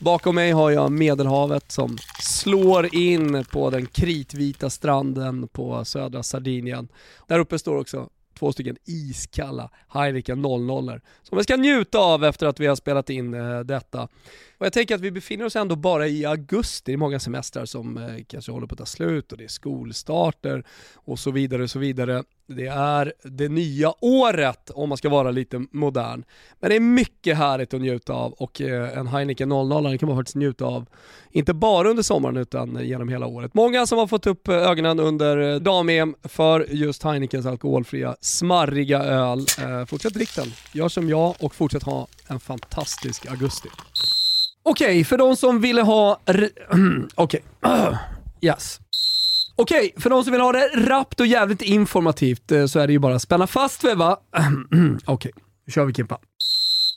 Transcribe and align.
Bakom 0.00 0.34
mig 0.34 0.52
har 0.52 0.70
jag 0.70 0.92
Medelhavet 0.92 1.72
som 1.72 1.96
slår 2.20 2.94
in 2.94 3.44
på 3.44 3.70
den 3.70 3.86
kritvita 3.86 4.70
stranden 4.70 5.48
på 5.48 5.84
södra 5.84 6.22
Sardinien. 6.22 6.88
Där 7.26 7.38
uppe 7.38 7.58
står 7.58 7.76
också 7.76 8.08
två 8.38 8.52
stycken 8.52 8.76
iskalla 8.84 9.70
Heineken 9.88 10.42
00 10.42 11.00
som 11.22 11.38
vi 11.38 11.44
ska 11.44 11.56
njuta 11.56 11.98
av 11.98 12.24
efter 12.24 12.46
att 12.46 12.60
vi 12.60 12.66
har 12.66 12.76
spelat 12.76 13.10
in 13.10 13.34
eh, 13.34 13.60
detta. 13.60 14.08
Och 14.58 14.66
jag 14.66 14.72
tänker 14.72 14.94
att 14.94 15.00
vi 15.00 15.10
befinner 15.10 15.44
oss 15.44 15.56
ändå 15.56 15.76
bara 15.76 16.06
i 16.06 16.24
augusti, 16.24 16.82
det 16.84 16.92
är 16.92 16.96
många 16.96 17.20
semestrar 17.20 17.64
som 17.64 17.96
eh, 17.96 18.24
kanske 18.26 18.52
håller 18.52 18.66
på 18.66 18.74
att 18.74 18.78
ta 18.78 18.86
slut 18.86 19.32
och 19.32 19.38
det 19.38 19.44
är 19.44 19.48
skolstarter 19.48 20.64
och 20.94 21.18
så 21.18 21.30
vidare 21.30 21.62
och 21.62 21.70
så 21.70 21.78
vidare. 21.78 22.22
Det 22.46 22.66
är 22.66 23.12
det 23.22 23.48
nya 23.48 23.92
året 24.00 24.70
om 24.70 24.88
man 24.88 24.98
ska 24.98 25.08
vara 25.08 25.30
lite 25.30 25.66
modern. 25.70 26.24
Men 26.60 26.70
det 26.70 26.76
är 26.76 26.80
mycket 26.80 27.36
härligt 27.36 27.74
att 27.74 27.80
njuta 27.80 28.12
av 28.12 28.32
och 28.32 28.60
eh, 28.60 28.98
en 28.98 29.06
Heineken 29.06 29.48
00 29.48 29.98
kan 29.98 30.08
man 30.08 30.18
faktiskt 30.18 30.36
njuta 30.36 30.64
av, 30.64 30.86
inte 31.30 31.54
bara 31.54 31.90
under 31.90 32.02
sommaren 32.02 32.36
utan 32.36 32.86
genom 32.86 33.08
hela 33.08 33.26
året. 33.26 33.54
Många 33.54 33.86
som 33.86 33.98
har 33.98 34.06
fått 34.06 34.26
upp 34.26 34.48
eh, 34.48 34.54
ögonen 34.54 35.00
under 35.00 35.38
eh, 35.38 35.60
dam-EM 35.60 36.14
för 36.22 36.66
just 36.70 37.02
Heinekens 37.02 37.46
alkoholfria, 37.46 38.16
smarriga 38.20 39.02
öl. 39.02 39.46
Fortsätt 39.86 40.14
drick 40.14 40.36
den, 40.36 40.52
gör 40.72 40.88
som 40.88 41.08
jag 41.08 41.34
och 41.40 41.54
fortsätt 41.54 41.82
ha 41.82 42.06
en 42.28 42.40
fantastisk 42.40 43.26
augusti. 43.26 43.68
Okej, 44.70 44.86
okay, 44.86 45.04
för 45.04 45.18
de 45.18 45.36
som 45.36 45.60
ville 45.60 45.82
ha... 45.82 46.20
Okej. 47.14 47.42
Okay. 47.60 47.94
yes. 48.40 48.80
Okej, 49.56 49.78
okay, 49.78 50.02
för 50.02 50.10
de 50.10 50.24
som 50.24 50.32
vill 50.32 50.40
ha 50.40 50.52
det 50.52 50.68
rappt 50.74 51.20
och 51.20 51.26
jävligt 51.26 51.62
informativt 51.62 52.52
eh, 52.52 52.66
så 52.66 52.78
är 52.78 52.86
det 52.86 52.92
ju 52.92 52.98
bara 52.98 53.14
att 53.14 53.22
spänna 53.22 53.46
fast 53.46 53.84
vid 53.84 53.96
va? 53.96 54.16
Okej, 55.06 55.14
okay, 55.14 55.32
nu 55.66 55.72
kör 55.72 55.84
vi 55.84 55.94
Kimpa. 55.94 56.18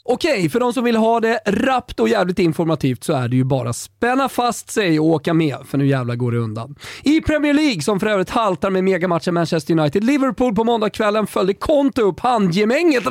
Okej, 0.03 0.49
för 0.49 0.59
de 0.59 0.73
som 0.73 0.83
vill 0.83 0.95
ha 0.95 1.19
det 1.19 1.39
rappt 1.45 1.99
och 1.99 2.09
jävligt 2.09 2.39
informativt 2.39 3.03
så 3.03 3.13
är 3.13 3.27
det 3.27 3.35
ju 3.35 3.43
bara 3.43 3.73
spänna 3.73 4.29
fast 4.29 4.69
sig 4.69 4.99
och 4.99 5.05
åka 5.05 5.33
med, 5.33 5.57
för 5.65 5.77
nu 5.77 5.87
jävla 5.87 6.15
går 6.15 6.31
det 6.31 6.37
undan. 6.37 6.75
I 7.03 7.21
Premier 7.21 7.53
League, 7.53 7.81
som 7.81 7.99
för 7.99 8.07
övrigt 8.07 8.29
haltar 8.29 8.69
med 8.69 8.83
megamatchen 8.83 9.33
Manchester 9.33 9.73
United-Liverpool 9.73 10.55
på 10.55 10.63
måndagskvällen, 10.63 11.27
följde 11.27 11.53
Conte 11.53 12.01
upp 12.01 12.19
handgemänget 12.19 13.03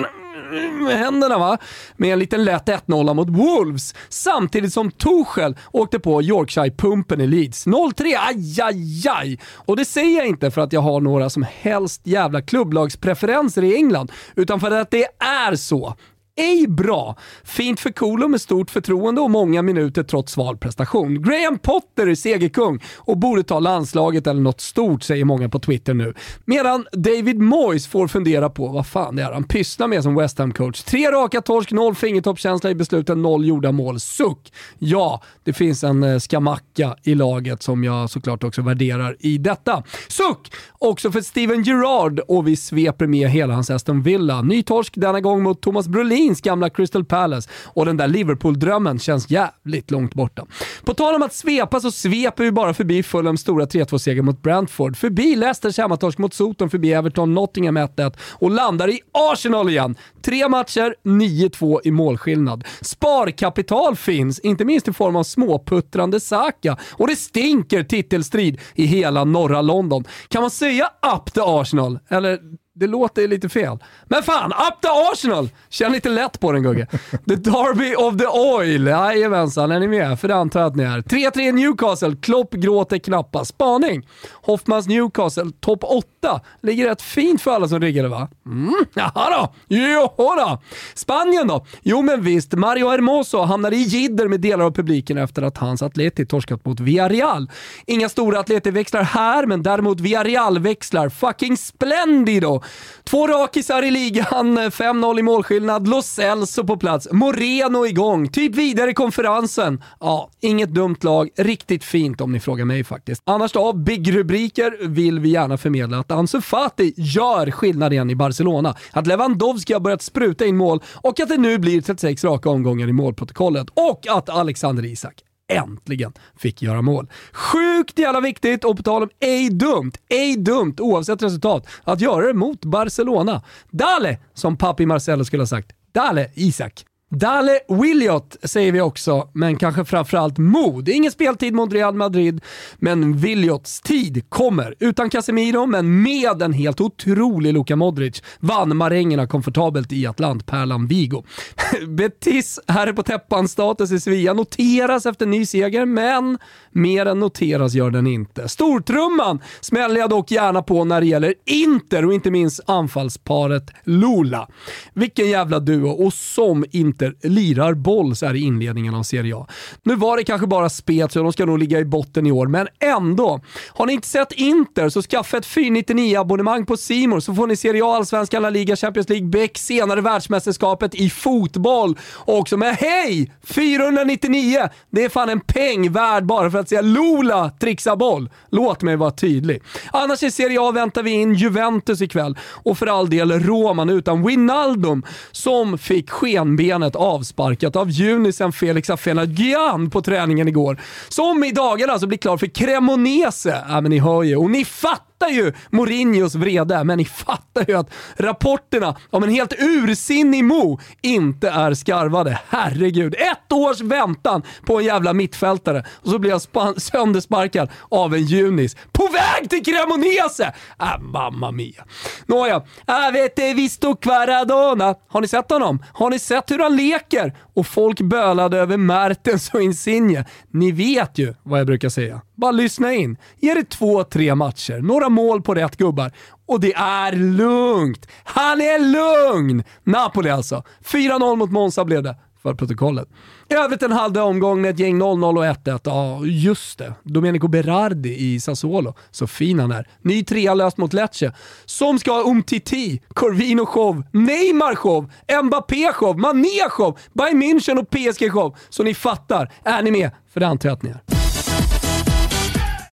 med 0.84 0.98
händerna 0.98 1.38
va, 1.38 1.58
med 1.96 2.12
en 2.12 2.18
liten 2.18 2.44
lätt 2.44 2.68
1-0 2.68 3.14
mot 3.14 3.28
Wolves. 3.28 3.94
Samtidigt 4.08 4.72
som 4.72 4.90
Tuchel 4.90 5.56
åkte 5.72 5.98
på 5.98 6.22
Yorkshire-pumpen 6.22 7.22
i 7.22 7.26
Leeds. 7.26 7.66
0-3, 7.66 8.04
aj, 8.04 8.60
aj, 8.62 9.08
aj. 9.08 9.38
Och 9.66 9.76
det 9.76 9.84
säger 9.84 10.18
jag 10.18 10.26
inte 10.26 10.50
för 10.50 10.60
att 10.60 10.72
jag 10.72 10.80
har 10.80 11.00
några 11.00 11.30
som 11.30 11.46
helst 11.60 12.06
jävla 12.06 12.42
klubblagspreferenser 12.42 13.64
i 13.64 13.76
England, 13.76 14.12
utan 14.34 14.60
för 14.60 14.70
att 14.70 14.90
det 14.90 15.04
är 15.18 15.56
så 15.56 15.94
ej 16.40 16.66
bra. 16.68 17.16
Fint 17.44 17.80
för 17.80 17.90
Kolo 17.90 18.28
med 18.28 18.40
stort 18.40 18.70
förtroende 18.70 19.20
och 19.20 19.30
många 19.30 19.62
minuter 19.62 20.02
trots 20.02 20.32
sval 20.32 20.56
prestation. 20.56 21.22
Graham 21.22 21.58
Potter 21.58 22.06
är 22.06 22.14
segerkung 22.14 22.82
och 22.96 23.18
borde 23.18 23.42
ta 23.42 23.58
landslaget 23.58 24.26
eller 24.26 24.40
något 24.40 24.60
stort, 24.60 25.02
säger 25.02 25.24
många 25.24 25.48
på 25.48 25.58
Twitter 25.58 25.94
nu. 25.94 26.14
Medan 26.44 26.86
David 26.92 27.38
Moyes 27.38 27.86
får 27.86 28.08
fundera 28.08 28.50
på 28.50 28.68
vad 28.68 28.86
fan 28.86 29.16
det 29.16 29.22
är 29.22 29.32
han 29.32 29.44
pysslar 29.44 29.88
med 29.88 30.02
som 30.02 30.14
West 30.14 30.38
Ham-coach. 30.38 30.82
Tre 30.82 31.10
raka 31.10 31.40
torsk, 31.40 31.72
noll 31.72 31.94
fingertoppskänsla 31.94 32.70
i 32.70 32.74
besluten, 32.74 33.22
noll 33.22 33.46
gjorda 33.46 33.72
mål. 33.72 34.00
Suck! 34.00 34.52
Ja, 34.78 35.22
det 35.44 35.52
finns 35.52 35.84
en 35.84 36.02
eh, 36.02 36.18
skamacka 36.18 36.96
i 37.02 37.14
laget 37.14 37.62
som 37.62 37.84
jag 37.84 38.10
såklart 38.10 38.44
också 38.44 38.62
värderar 38.62 39.16
i 39.20 39.38
detta. 39.38 39.82
Suck! 40.08 40.52
Också 40.78 41.12
för 41.12 41.20
Steven 41.20 41.62
Gerrard 41.62 42.20
och 42.28 42.48
vi 42.48 42.56
sveper 42.56 43.06
med 43.06 43.30
hela 43.30 43.54
hans 43.54 43.70
Aston 43.70 44.02
Villa. 44.02 44.42
Ny 44.42 44.62
torsk 44.62 44.92
denna 44.96 45.20
gång 45.20 45.42
mot 45.42 45.62
Thomas 45.62 45.88
Brolin 45.88 46.29
Keens 46.30 46.40
gamla 46.40 46.70
Crystal 46.70 47.04
Palace 47.04 47.50
och 47.64 47.86
den 47.86 47.96
där 47.96 48.08
Liverpool-drömmen 48.08 48.98
känns 48.98 49.30
jävligt 49.30 49.90
långt 49.90 50.14
borta. 50.14 50.46
På 50.84 50.94
tal 50.94 51.14
om 51.14 51.22
att 51.22 51.34
svepa 51.34 51.80
så 51.80 51.90
sveper 51.90 52.44
vi 52.44 52.52
bara 52.52 52.74
förbi 52.74 53.02
Fulhams 53.02 53.40
stora 53.40 53.64
3-2-seger 53.64 54.22
mot 54.22 54.42
Brentford, 54.42 54.96
förbi 54.96 55.36
Leicesters 55.36 55.78
hemmatorsk 55.78 56.18
mot 56.18 56.34
Soton, 56.34 56.70
förbi 56.70 56.92
Everton, 56.92 57.34
Nottingham 57.34 57.78
1-1 57.78 58.16
och 58.20 58.50
landar 58.50 58.88
i 58.88 59.00
Arsenal 59.12 59.68
igen. 59.68 59.96
Tre 60.22 60.48
matcher, 60.48 60.94
9-2 61.04 61.80
i 61.84 61.90
målskillnad. 61.90 62.64
Sparkapital 62.80 63.96
finns, 63.96 64.38
inte 64.38 64.64
minst 64.64 64.88
i 64.88 64.92
form 64.92 65.16
av 65.16 65.22
småputtrande 65.22 66.20
Saka 66.20 66.76
och 66.92 67.06
det 67.06 67.16
stinker 67.16 67.82
titelstrid 67.82 68.60
i 68.74 68.86
hela 68.86 69.24
norra 69.24 69.62
London. 69.62 70.04
Kan 70.28 70.40
man 70.40 70.50
säga 70.50 70.84
up 71.14 71.32
the 71.34 71.40
Arsenal? 71.44 71.98
Eller 72.08 72.38
det 72.80 72.86
låter 72.86 73.28
lite 73.28 73.48
fel. 73.48 73.78
Men 74.04 74.22
fan, 74.22 74.52
up 74.52 74.80
the 74.82 74.88
Arsenal! 74.88 75.48
Känn 75.68 75.92
lite 75.92 76.08
lätt 76.08 76.40
på 76.40 76.52
den 76.52 76.62
Gugge. 76.62 76.86
The 77.28 77.34
Derby 77.34 77.94
of 77.94 78.16
the 78.16 78.26
Oil. 78.26 78.86
Jajamensan, 78.86 79.70
är 79.70 79.80
ni 79.80 79.88
med? 79.88 80.20
För 80.20 80.28
det 80.28 80.34
antar 80.34 80.60
jag 80.60 80.66
att 80.66 80.76
ni 80.76 80.82
är. 80.82 81.00
3-3 81.00 81.52
Newcastle, 81.52 82.16
Klopp 82.22 82.54
gråter 82.54 82.98
knappast. 82.98 83.50
Spaning. 83.50 84.06
Hoffmans 84.32 84.86
Newcastle, 84.86 85.50
topp 85.60 85.84
8. 85.84 86.40
Ligger 86.62 86.88
rätt 86.88 87.02
fint 87.02 87.42
för 87.42 87.50
alla 87.50 87.68
som 87.68 87.80
riggade 87.80 88.08
va? 88.08 88.28
Mm, 88.46 88.74
jaha 88.94 89.30
då. 89.30 89.54
Joho 89.76 90.36
då. 90.36 90.60
Spanien 90.94 91.48
då? 91.48 91.66
Jo 91.82 92.02
men 92.02 92.22
visst, 92.22 92.52
Mario 92.52 92.88
Hermoso 92.88 93.38
hamnade 93.38 93.76
i 93.76 93.82
jidder 93.82 94.28
med 94.28 94.40
delar 94.40 94.64
av 94.64 94.70
publiken 94.70 95.18
efter 95.18 95.42
att 95.42 95.58
hans 95.58 95.82
Atleti 95.82 96.26
torskat 96.26 96.64
mot 96.64 96.80
Villarreal. 96.80 97.50
Inga 97.86 98.08
stora 98.08 98.40
Atleti-växlar 98.40 99.02
här, 99.02 99.46
men 99.46 99.62
däremot 99.62 100.00
Villarreal-växlar. 100.00 101.08
Fucking 101.08 101.56
splendido! 101.56 102.62
Två 103.04 103.26
rakisar 103.26 103.82
i 103.82 103.90
ligan, 103.90 104.58
5-0 104.58 105.18
i 105.18 105.22
målskillnad, 105.22 105.88
Los 105.88 106.06
Celso 106.06 106.66
på 106.66 106.76
plats, 106.76 107.08
Moreno 107.12 107.86
igång, 107.86 108.28
typ 108.28 108.54
vidare 108.54 108.90
i 108.90 108.94
konferensen. 108.94 109.82
Ja, 110.00 110.30
inget 110.40 110.74
dumt 110.74 110.96
lag, 111.00 111.28
riktigt 111.36 111.84
fint 111.84 112.20
om 112.20 112.32
ni 112.32 112.40
frågar 112.40 112.64
mig 112.64 112.84
faktiskt. 112.84 113.22
Annars 113.26 113.52
då, 113.52 113.72
big-rubriker 113.72 114.86
vill 114.88 115.18
vi 115.20 115.28
gärna 115.28 115.56
förmedla 115.58 115.98
att 115.98 116.10
Ansu 116.10 116.40
Fati 116.40 116.94
gör 116.96 117.50
skillnad 117.50 117.92
igen 117.92 118.10
i 118.10 118.14
Barcelona, 118.14 118.74
att 118.92 119.06
Lewandowski 119.06 119.72
har 119.72 119.80
börjat 119.80 120.02
spruta 120.02 120.46
in 120.46 120.56
mål 120.56 120.82
och 120.94 121.20
att 121.20 121.28
det 121.28 121.36
nu 121.36 121.58
blir 121.58 121.80
36 121.80 122.24
raka 122.24 122.50
omgångar 122.50 122.88
i 122.88 122.92
målprotokollet 122.92 123.66
och 123.74 124.06
att 124.08 124.28
Alexander 124.28 124.84
Isak 124.84 125.14
äntligen 125.50 126.12
fick 126.36 126.62
göra 126.62 126.82
mål. 126.82 127.10
Sjukt 127.32 127.98
jävla 127.98 128.20
viktigt 128.20 128.64
och 128.64 128.76
på 128.76 128.82
tal 128.82 129.02
om 129.02 129.08
ej 129.20 129.50
dumt, 129.50 129.92
ej 130.08 130.36
dumt 130.36 130.74
oavsett 130.78 131.22
resultat, 131.22 131.66
att 131.84 132.00
göra 132.00 132.26
det 132.26 132.34
mot 132.34 132.64
Barcelona. 132.64 133.42
Dale, 133.70 134.18
som 134.34 134.56
Papi 134.56 134.86
Marcelo 134.86 135.24
skulle 135.24 135.42
ha 135.42 135.46
sagt. 135.46 135.72
Dale, 135.92 136.30
Isak. 136.34 136.84
Dale 137.12 137.58
Williot 137.68 138.36
säger 138.42 138.72
vi 138.72 138.80
också, 138.80 139.28
men 139.32 139.56
kanske 139.56 139.84
framförallt 139.84 140.38
mod. 140.38 140.88
Ingen 140.88 141.12
speltid 141.12 141.54
mot 141.54 141.72
Real 141.72 141.94
Madrid, 141.94 142.40
men 142.78 143.16
Williots 143.16 143.80
tid 143.80 144.24
kommer. 144.28 144.74
Utan 144.78 145.10
Casemiro, 145.10 145.66
men 145.66 146.02
med 146.02 146.42
en 146.42 146.52
helt 146.52 146.80
otrolig 146.80 147.54
Luka 147.54 147.76
Modric 147.76 148.22
vann 148.40 148.76
marängerna 148.76 149.26
komfortabelt 149.26 149.92
i 149.92 150.06
Atlantpärlan 150.06 150.86
Vigo. 150.86 151.24
Betis 151.88 152.60
herre 152.68 152.92
på 152.92 153.02
täppan-status 153.02 153.92
i 153.92 154.00
Sevilla 154.00 154.32
noteras 154.32 155.06
efter 155.06 155.26
ny 155.26 155.46
seger, 155.46 155.86
men 155.86 156.38
mer 156.70 157.06
än 157.06 157.18
noteras 157.18 157.74
gör 157.74 157.90
den 157.90 158.06
inte. 158.06 158.48
Stortrumman 158.48 159.40
smäller 159.60 160.00
jag 160.00 160.10
dock 160.10 160.30
gärna 160.30 160.62
på 160.62 160.84
när 160.84 161.00
det 161.00 161.06
gäller 161.06 161.34
Inter 161.46 162.04
och 162.04 162.14
inte 162.14 162.30
minst 162.30 162.60
anfallsparet 162.66 163.70
Lula. 163.84 164.48
Vilken 164.94 165.28
jävla 165.28 165.60
duo 165.60 165.90
och 165.90 166.12
som 166.12 166.64
Inter 167.00 167.28
lirar 167.28 167.74
boll 167.74 168.16
så 168.16 168.26
här 168.26 168.34
i 168.34 168.40
inledningen 168.40 168.94
av 168.94 169.02
Serie 169.02 169.36
A. 169.36 169.46
Nu 169.82 169.94
var 169.94 170.16
det 170.16 170.24
kanske 170.24 170.46
bara 170.46 170.68
spet, 170.68 171.12
så 171.12 171.22
de 171.22 171.32
ska 171.32 171.46
nog 171.46 171.58
ligga 171.58 171.78
i 171.78 171.84
botten 171.84 172.26
i 172.26 172.32
år, 172.32 172.46
men 172.46 172.68
ändå. 172.80 173.40
Har 173.68 173.86
ni 173.86 173.92
inte 173.92 174.08
sett 174.08 174.32
Inter 174.32 174.88
så 174.88 175.02
skaffa 175.02 175.36
ett 175.36 175.46
499-abonnemang 175.46 176.66
på 176.66 176.76
Simor 176.76 177.20
så 177.20 177.34
får 177.34 177.46
ni 177.46 177.56
Serie 177.56 177.84
A, 177.84 177.96
Allsvenskan, 177.96 178.42
La 178.42 178.50
Liga, 178.50 178.76
Champions 178.76 179.08
League, 179.08 179.28
Beck, 179.28 179.58
senare 179.58 180.00
världsmästerskapet 180.00 180.94
i 180.94 181.10
fotboll 181.10 181.98
också. 182.18 182.56
Men 182.56 182.74
hej! 182.74 183.32
499! 183.42 184.68
Det 184.90 185.04
är 185.04 185.08
fan 185.08 185.28
en 185.28 185.40
peng 185.40 185.92
värd 185.92 186.24
bara 186.24 186.50
för 186.50 186.58
att 186.58 186.68
se 186.68 186.82
Lola 186.82 187.50
trixa 187.50 187.96
boll. 187.96 188.30
Låt 188.50 188.82
mig 188.82 188.96
vara 188.96 189.10
tydlig. 189.10 189.62
Annars 189.92 190.22
i 190.22 190.30
Serie 190.30 190.60
A 190.60 190.70
väntar 190.70 191.02
vi 191.02 191.10
in 191.10 191.34
Juventus 191.34 192.02
ikväll 192.02 192.38
och 192.42 192.78
för 192.78 192.86
all 192.86 193.10
del 193.10 193.32
Roman 193.32 193.90
utan 193.90 194.26
Winaldum 194.26 195.04
som 195.32 195.78
fick 195.78 196.10
skenbenet 196.10 196.89
avsparkat 196.96 197.76
av 197.76 197.90
junisen 197.90 198.52
Felix 198.52 198.90
Afena 198.90 199.24
Gian 199.24 199.90
på 199.90 200.02
träningen 200.02 200.48
igår. 200.48 200.80
Som 201.08 201.44
i 201.44 201.52
dagarna 201.52 201.92
alltså 201.92 202.06
blir 202.06 202.18
klar 202.18 202.36
för 202.36 202.46
Cremonese. 202.46 203.64
Ja 203.68 203.80
men 203.80 203.90
ni 203.90 203.98
hör 203.98 204.22
ju. 204.22 204.36
Och 204.36 204.50
ni 204.50 204.64
fattar 204.64 205.09
fattar 205.20 205.32
ju 205.34 205.52
Mourinhos 205.70 206.34
vrede, 206.34 206.84
men 206.84 206.98
ni 206.98 207.04
fattar 207.04 207.64
ju 207.68 207.76
att 207.76 207.90
rapporterna 208.16 208.96
om 209.10 209.22
en 209.22 209.30
helt 209.30 209.52
ursinnig 209.58 210.44
Mo 210.44 210.80
inte 211.02 211.48
är 211.48 211.74
skarvade. 211.74 212.40
Herregud, 212.48 213.14
ett 213.14 213.52
års 213.52 213.80
väntan 213.80 214.42
på 214.66 214.78
en 214.78 214.84
jävla 214.84 215.12
mittfältare 215.12 215.84
och 215.92 216.10
så 216.10 216.18
blir 216.18 216.30
jag 216.30 216.80
söndersparkad 216.80 217.70
av 217.90 218.14
en 218.14 218.22
Junis. 218.22 218.76
På 218.92 219.08
väg 219.12 219.50
till 219.50 219.64
Cremonese! 219.64 220.52
Äh, 220.80 221.00
mamma 221.00 221.50
mia. 221.50 221.84
Nåja, 222.26 222.56
äh, 222.86 223.08
avete 223.08 223.54
visto 223.54 223.96
Quaradona. 223.96 224.94
Har 225.08 225.20
ni 225.20 225.28
sett 225.28 225.50
honom? 225.50 225.84
Har 225.92 226.10
ni 226.10 226.18
sett 226.18 226.50
hur 226.50 226.58
han 226.58 226.76
leker? 226.76 227.34
Och 227.54 227.66
folk 227.66 228.00
bölade 228.00 228.58
över 228.58 228.76
Mertens 228.76 229.50
och 229.54 229.62
Insigne. 229.62 230.24
Ni 230.50 230.72
vet 230.72 231.18
ju 231.18 231.34
vad 231.42 231.60
jag 231.60 231.66
brukar 231.66 231.88
säga. 231.88 232.20
Bara 232.36 232.52
lyssna 232.52 232.92
in. 232.92 233.16
Ge 233.40 233.54
det 233.54 233.70
två, 233.70 234.04
tre 234.04 234.34
matcher, 234.34 234.78
några 234.78 235.08
mål 235.10 235.42
på 235.42 235.54
rätt 235.54 235.76
gubbar 235.76 236.12
och 236.46 236.60
det 236.60 236.74
är 236.74 237.12
lugnt. 237.12 238.06
Han 238.24 238.60
är 238.60 238.78
lugn! 238.78 239.64
Napoli 239.84 240.30
alltså. 240.30 240.62
4-0 240.84 241.36
mot 241.36 241.50
Monza 241.50 241.84
blev 241.84 242.02
det 242.02 242.16
för 242.42 242.54
protokollet. 242.54 243.08
I 243.48 243.54
övrigt 243.54 243.82
en 243.82 243.92
halv 243.92 244.18
omgång 244.18 244.60
med 244.60 244.70
ett 244.70 244.78
gäng 244.78 245.02
0-0 245.02 245.36
och 245.36 245.44
1-1. 245.44 245.80
Ja, 245.84 246.20
just 246.24 246.78
det. 246.78 246.94
Domenico 247.02 247.48
Berardi 247.48 248.34
i 248.34 248.40
Sassuolo. 248.40 248.94
Så 249.10 249.26
fin 249.26 249.58
han 249.58 249.72
är. 249.72 249.88
Ny 250.02 250.24
trea 250.24 250.54
löst 250.54 250.76
mot 250.76 250.92
Lecce. 250.92 251.32
Som 251.64 251.98
ska 251.98 252.12
ha 252.12 252.30
Umtiti, 252.30 253.02
Corvino 253.08 253.66
show, 253.66 254.02
Neymar 254.12 254.74
show, 254.74 255.10
Mbappé 255.44 255.92
show, 255.92 256.18
Mané 256.18 256.68
show, 256.68 256.98
Bayern 257.12 257.42
München 257.42 257.78
och 257.78 257.90
PSG 257.90 258.32
show. 258.32 258.56
Så 258.68 258.82
ni 258.82 258.94
fattar. 258.94 259.52
Är 259.64 259.82
ni 259.82 259.90
med? 259.90 260.10
För 260.32 260.40
det 260.40 260.46
antar 260.46 260.68
jag 260.68 260.76
att 260.76 260.82
ni 260.82 260.90
är. 260.90 261.19